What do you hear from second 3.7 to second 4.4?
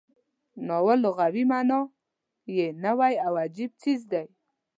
څیز دی.